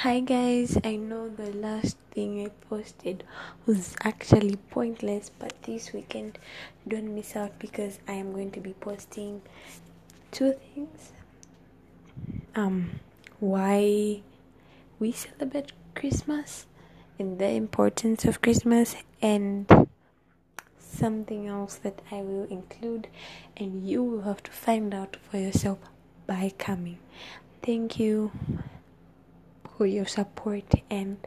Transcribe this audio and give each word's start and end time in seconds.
Hi 0.00 0.20
guys, 0.20 0.76
I 0.84 0.96
know 0.96 1.30
the 1.30 1.52
last 1.56 1.96
thing 2.10 2.44
I 2.44 2.50
posted 2.68 3.24
was 3.64 3.96
actually 4.04 4.56
pointless, 4.56 5.30
but 5.38 5.54
this 5.62 5.94
weekend 5.94 6.38
don't 6.86 7.14
miss 7.14 7.34
out 7.34 7.58
because 7.58 7.98
I 8.06 8.12
am 8.12 8.34
going 8.34 8.50
to 8.50 8.60
be 8.60 8.74
posting 8.74 9.40
two 10.32 10.52
things. 10.52 11.12
Um 12.54 13.00
why 13.40 14.20
we 14.98 15.12
celebrate 15.12 15.72
Christmas 15.94 16.66
and 17.18 17.38
the 17.38 17.48
importance 17.48 18.26
of 18.26 18.42
Christmas 18.42 18.96
and 19.22 19.88
something 20.78 21.46
else 21.46 21.76
that 21.76 22.02
I 22.12 22.16
will 22.16 22.44
include 22.50 23.08
and 23.56 23.88
you 23.88 24.02
will 24.02 24.22
have 24.28 24.42
to 24.42 24.50
find 24.50 24.92
out 24.92 25.16
for 25.16 25.38
yourself 25.38 25.78
by 26.26 26.52
coming. 26.58 26.98
Thank 27.62 27.98
you 27.98 28.30
for 29.76 29.86
your 29.86 30.06
support 30.06 30.74
and 30.90 31.18